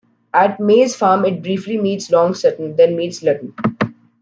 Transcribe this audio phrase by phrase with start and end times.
[0.33, 3.53] At Maze Farm it briefly meets Long Sutton then meets Lutton.